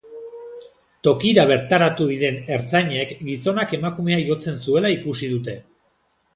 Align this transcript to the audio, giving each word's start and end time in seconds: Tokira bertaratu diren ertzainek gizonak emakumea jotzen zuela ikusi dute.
Tokira 1.07 1.43
bertaratu 1.51 2.07
diren 2.13 2.41
ertzainek 2.57 3.13
gizonak 3.29 3.79
emakumea 3.81 4.19
jotzen 4.33 4.61
zuela 4.67 4.95
ikusi 4.99 5.35
dute. 5.39 5.59